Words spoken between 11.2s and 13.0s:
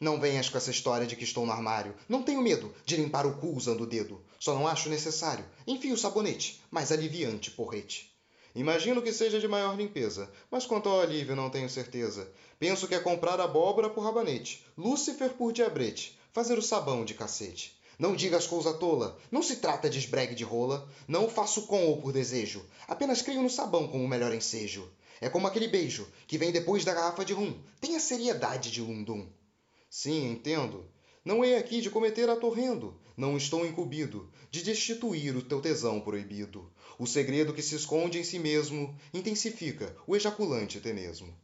não tenho certeza. Penso que é